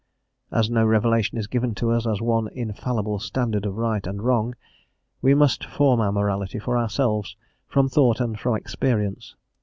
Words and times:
As 0.51 0.67
no 0.67 0.83
revelation 0.83 1.37
is 1.37 1.45
given 1.45 1.75
to 1.75 1.91
us 1.91 2.07
as 2.07 2.23
one 2.23 2.47
"infallible 2.55 3.19
standard 3.19 3.67
of 3.67 3.77
right 3.77 4.07
and 4.07 4.19
wrong," 4.19 4.55
we 5.21 5.35
must 5.35 5.63
form 5.63 6.01
our 6.01 6.11
morality 6.11 6.57
for 6.57 6.75
ourselves 6.75 7.35
from 7.67 7.87
thought 7.87 8.19
and 8.19 8.39
from 8.39 8.55
experience. 8.55 9.35